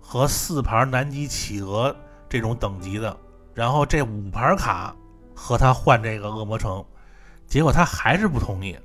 [0.00, 1.94] 和四盘南极企鹅
[2.28, 3.16] 这种等级的，
[3.54, 4.94] 然后这五盘卡
[5.34, 6.84] 和他换这个恶魔城，
[7.46, 8.76] 结果他还是不同意。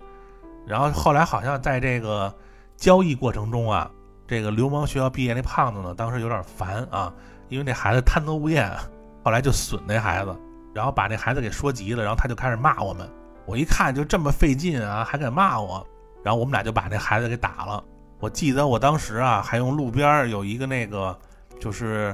[0.68, 2.32] 然后后来好像在这个
[2.76, 3.90] 交易过程中啊，
[4.28, 7.14] 这个流氓学校毕业那胖子呢，当时有点烦啊，
[7.48, 8.70] 因为那孩子贪得无厌，
[9.24, 10.36] 后来就损那孩子，
[10.74, 13.10] 然后把那孩子给说急了，然后他就开始骂我们。
[13.46, 15.88] 我一看就这么费劲啊，还敢骂我，
[16.22, 17.82] 然后我们俩就把那孩子给打了。
[18.20, 21.18] 我记得我当时啊，还用路边有一个那个
[21.62, 22.14] 就是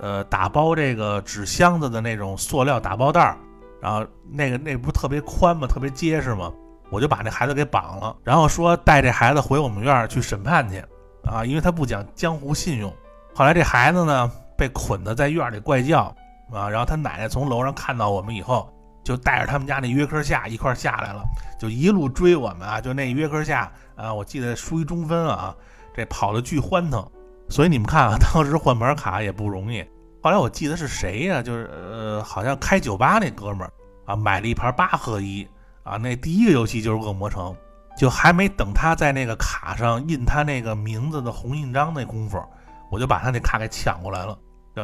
[0.00, 3.36] 呃打包这个纸箱子的那种塑料打包袋儿，
[3.82, 5.66] 然后那个那不特别宽吗？
[5.66, 6.50] 特别结实吗？
[6.92, 10.84] 我就把那孩子给绑了，然后说带这孩子回我们院去审判去，
[11.24, 12.94] 啊，因为他不讲江湖信用。
[13.34, 16.14] 后来这孩子呢被捆的在院里怪叫，
[16.52, 18.70] 啊，然后他奶奶从楼上看到我们以后，
[19.02, 21.24] 就带着他们家那约克夏一块下来了，
[21.58, 25.56] 就一路追我们啊，就那约克夏啊，我记得输一中分啊，
[25.96, 27.02] 这跑的巨欢腾。
[27.48, 29.82] 所以你们看啊，当时换门卡也不容易。
[30.22, 31.42] 后来我记得是谁呀？
[31.42, 33.72] 就是呃，好像开酒吧那哥们儿
[34.04, 35.48] 啊，买了一盘八合一。
[35.82, 37.54] 啊，那第一个游戏就是恶魔城，
[37.96, 42.42] 就还没等他在那个卡上印他那个名字的红印章那功夫，
[42.90, 44.38] 我就把他那卡给抢过来了。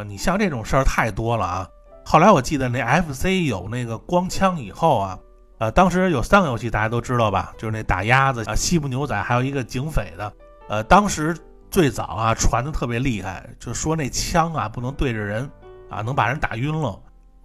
[0.07, 1.69] 你像这种事儿太多了啊。
[2.05, 5.19] 后来我记得那 FC 有那个光枪以后啊，
[5.59, 10.33] 呃，当时有三个游戏大家都知道吧，就是那打鸭子啊、西部牛仔，还有一个警匪的。
[10.69, 11.37] 呃，当时
[11.71, 15.51] 最早啊传的特别厉害，就说那枪啊不能对着人
[15.91, 16.99] 啊，能把人打晕了。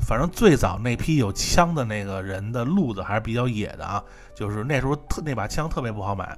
[0.08, 4.04] 反正最早那批有枪的那个人的路子还是比较野的啊，
[4.36, 6.38] 就是那时候特那把枪特别不好买。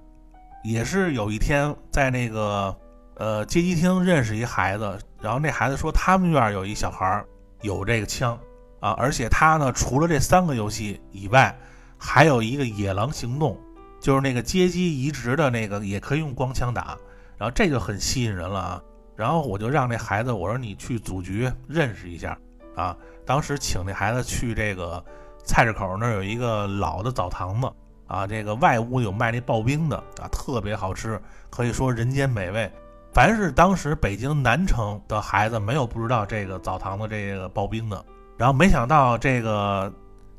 [0.64, 2.76] 也是有一天在那个
[3.16, 7.24] 呃街机厅认识一孩子，然后那孩子说他们院有一小孩。
[7.62, 8.38] 有这个枪
[8.80, 11.58] 啊，而且他呢，除了这三个游戏以外，
[11.98, 13.54] 还有一个《野狼行动》，
[14.00, 16.96] 就是那个街机移植的那个，也可以用光枪打。
[17.40, 18.82] 然后这就很吸引人了啊。
[19.16, 22.38] 然后我就让那孩子，我说你去组局认识一下
[22.76, 22.96] 啊。
[23.26, 25.04] 当时请那孩子去这个
[25.44, 27.72] 菜市口那儿有一个老的澡堂子
[28.08, 32.72] 啊，这个外屋有卖那刨冰的啊，特别好吃，可以说人间美味。
[33.12, 38.06] 凡是当时北京南城的孩子，没有不知道这个澡堂的这个刨冰的。
[38.38, 39.92] 然后没想到这个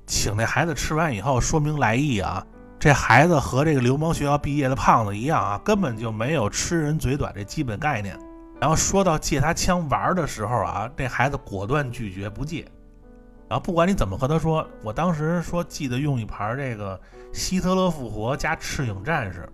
[0.06, 2.46] 请那孩子吃完以后，说明来意啊，
[2.78, 8.16] 这孩子和这个流氓学校毕业的胖子一样啊，根本就没有吃人嘴短这基本概念。
[8.60, 12.66] 然后说到借他枪玩的时候啊，这孩子果断拒绝不借。
[13.48, 17.00] 然后不管你怎么和他说，我当时说记得用一盘这个
[17.32, 19.48] 希特勒复活加赤影战士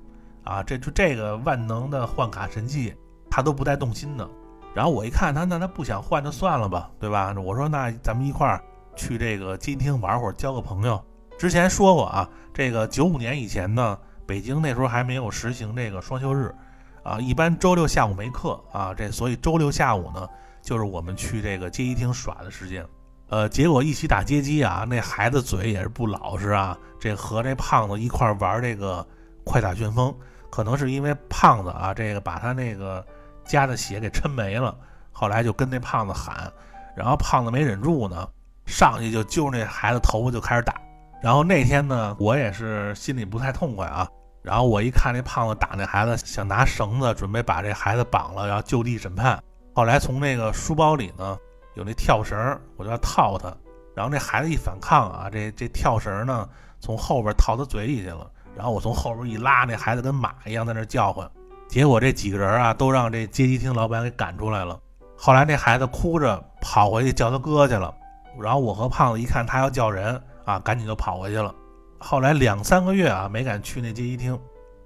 [0.45, 2.95] 啊，这就这个万能的换卡神器。
[3.35, 4.29] 他都不带动心的，
[4.75, 7.35] 然后我一看他，那他不想换就算了吧，对吧？
[7.43, 8.63] 我说那咱们一块儿
[8.95, 11.03] 去这个金厅玩会儿，交个朋友。
[11.39, 16.55] 之前说过啊，这个九五年以前呢，北京那时候还没有实行这个双休日
[17.03, 20.29] 啊，一般周六下午没课啊，这所以周六下午呢，
[20.61, 22.87] 就是我们去这个街机厅耍的时间。
[23.29, 29.07] 呃，结果一起打街机啊，那孩子嘴也是不老实啊，这和这胖子一块玩这个
[29.45, 30.15] 快打旋风，
[30.51, 33.05] 可能是因为胖子啊，这个把他那个。
[33.45, 34.73] 家的血给抻没了，
[35.11, 36.51] 后来就跟那胖子喊，
[36.97, 38.25] 然后胖子没忍住呢，
[38.67, 40.81] 上去就揪那孩子头发就开始打。
[41.21, 44.09] 然后那天呢，我也是心里不太痛快啊。
[44.43, 49.41] 然后我一看那胖子打那孩子，想拿绳子准备把这孩子绑了，然后就地审判。
[49.75, 51.39] 后来从那个书包里呢
[51.75, 52.37] 有那跳绳，
[52.77, 53.55] 我就要套他。
[53.95, 56.49] 然后那孩子一反抗啊，这这跳绳呢
[56.81, 58.29] 从后边套他嘴里去了。
[58.57, 61.31] 然后我从后边一拉，那孩子跟马一样在那叫唤。
[61.69, 64.79] 结果这几个人啊，都让这街机厅老板给赶出来了。
[65.17, 67.95] 后来那孩子哭着跑回去叫他哥去了。
[68.41, 71.55] 然后我和胖子一看他要叫人啊，赶紧就跑回去了。
[72.03, 74.39] 后来两三个月啊，没敢去那街机厅。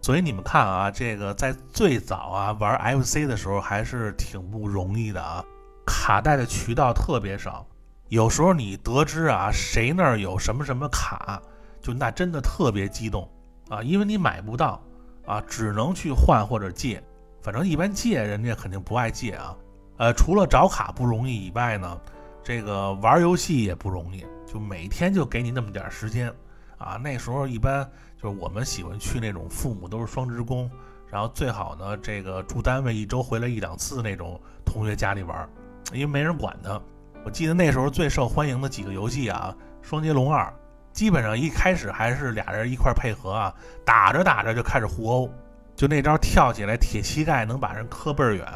[0.02, 5.44] 所以你们看啊，这个在最早啊玩 FC 的时候还是挺不容易的啊，
[5.86, 7.66] 卡带的渠道特别少。
[8.08, 11.42] 有时候你得知啊谁那儿有什么什么卡，
[11.80, 13.28] 就那真的特别激动
[13.68, 14.80] 啊，因为你买不到。
[15.26, 17.02] 啊，只能去换或者借，
[17.42, 19.56] 反正一般借人家肯定不爱借啊。
[19.96, 22.00] 呃，除了找卡不容易以外呢，
[22.44, 26.32] 这个玩游戏也不容易，就每天就给你那么点时间
[26.78, 26.96] 啊。
[26.96, 27.84] 那时候一般
[28.20, 30.70] 就是我们喜欢去那种父母都是双职工，
[31.10, 35.48] 然后最好呢这个住单位一周回来一两次那种同学家里玩，
[35.92, 36.80] 因为没人管他。
[37.24, 39.54] 我记得那时候最受欢迎的几个游戏啊，
[39.88, 40.44] 《双截龙二》。
[40.92, 45.30] 基本上一开始还是俩人一块配合啊，打着打着就开始互殴，
[45.74, 48.46] 就那招跳起来铁膝盖能把人磕倍儿远，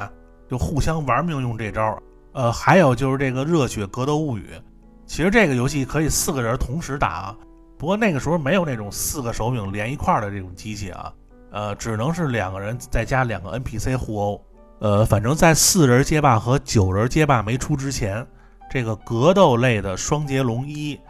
[0.49, 2.03] 就互相玩命用这招。
[2.33, 4.55] 呃，还有就是这个热血格斗物语，
[5.05, 7.37] 其实这个游戏可以四个人同时打，
[7.81, 11.11] 不过那个时候没有那种四个手柄连一块的这种机器啊，
[11.51, 14.45] 呃，只能是两个人再加两个 NPC 互殴。
[14.81, 18.27] 呃，反正在四人街霸和九人街霸没出之前，
[18.71, 21.01] 这个格斗类的双截龙一。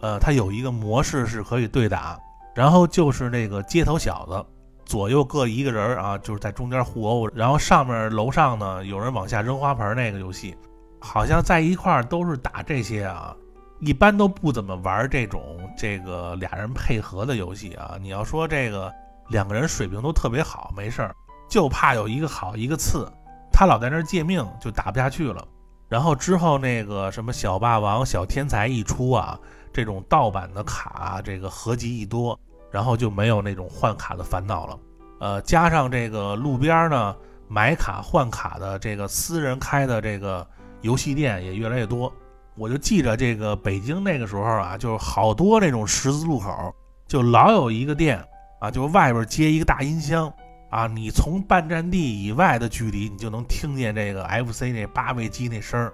[0.00, 2.18] 呃，它有一个模式是可以对打，
[2.54, 4.42] 然后就是那个街头小子，
[4.86, 10.56] 左右各一个人啊，就是在中间互殴，然后上面楼上呢有人往下扔花盆那个游戏，
[11.00, 13.36] 好像在一块儿都是打这些啊，
[13.84, 17.96] 一般都不怎么玩这种这个俩人配合的游戏啊。
[18.00, 18.92] 你要说这个
[19.28, 21.14] 两个人水平都特别好，没事儿，
[21.50, 23.10] 就怕有一个好一个次，
[23.52, 25.44] 他老在那借命就打不下去了。
[25.88, 29.38] 然后之后那个什么小霸王、小天才一出啊。
[29.74, 32.38] 这种盗版的卡，这个合集一多，
[32.70, 34.78] 然后就没有那种换卡的烦恼了。
[35.18, 37.16] 呃，加上这个路边呢
[37.48, 40.46] 买卡换卡的这个私人开的这个
[40.82, 42.12] 游戏店也越来越多。
[42.54, 46.74] 我就记着这个北京那个时候啊，就是好多那种十字路口，
[47.08, 48.22] 就老有一个店
[48.60, 50.32] 啊，就外边接一个大音箱
[50.70, 55.92] 啊，你从半站地以外的距离，你就能听见这个 FC 那八位机那声儿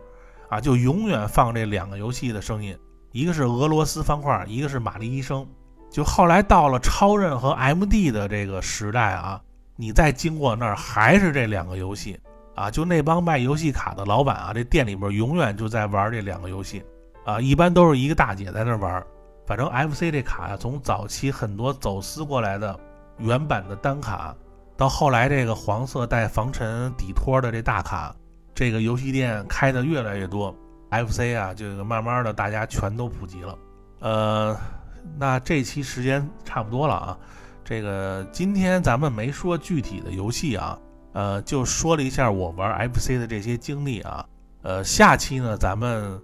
[0.48, 2.76] 啊，就永远放这两个游戏的声音。
[3.12, 5.46] 一个是俄罗斯方块，一个是玛丽医生。
[5.90, 9.40] 就后来到了超任和 MD 的这个时代啊，
[9.74, 12.18] 你再经过那儿还是这两个游戏
[12.59, 12.70] 啊。
[12.70, 16.82] 就那帮卖游戏卡的老板啊，这店里边永远就在玩这两个游戏。
[17.24, 19.04] 啊，一般都是一个大姐在那玩。
[19.46, 22.78] 反正 FC 这卡呀，从早期很多走私过来的
[23.16, 24.34] 原版的单卡，
[24.76, 28.14] 到后来这个黄色带防尘底托的这大卡，
[28.54, 30.54] 这个游戏店开的越来越多
[30.90, 33.59] ，FC 啊，这个慢慢的大家全都普及了。
[34.00, 34.56] 呃，
[35.18, 37.18] 那这期时间差不多了啊。
[37.64, 40.78] 这个今天咱们没说具体的游戏啊，
[41.18, 44.24] 呃，就说了一下我玩 FC 的这些经历啊。
[44.62, 46.16] 呃，下期呢，咱们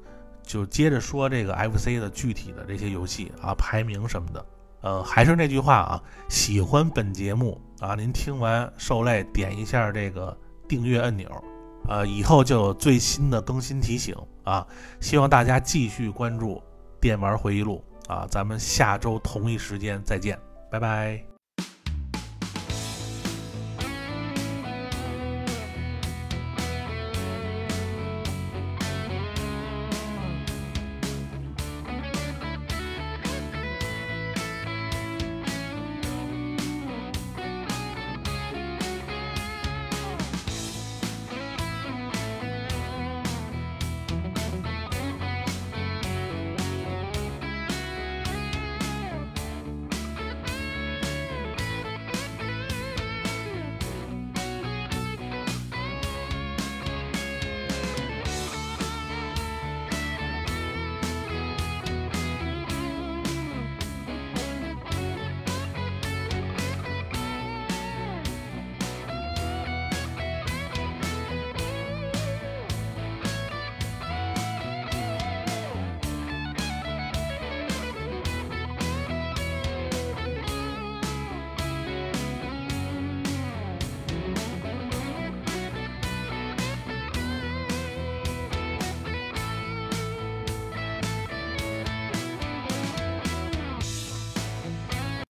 [0.44, 4.46] 就接着说这个 FC 的具体的这些游戏啊，排名什么的。
[4.82, 10.36] 呃，还是那句话啊，喜欢本节目啊，您听完受累点一下这个
[10.68, 11.28] 订阅按钮，
[11.88, 14.14] 呃，以后就有最新的更新提醒
[14.44, 14.64] 啊。
[15.00, 16.62] 希望大家继续关注
[17.00, 20.38] 电玩回忆录啊，咱们下周同一时间再见，
[20.70, 21.33] 拜拜。